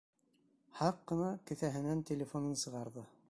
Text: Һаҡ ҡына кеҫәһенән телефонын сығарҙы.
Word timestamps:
Һаҡ 0.79 0.97
ҡына 1.11 1.29
кеҫәһенән 1.51 2.03
телефонын 2.13 2.61
сығарҙы. 2.65 3.07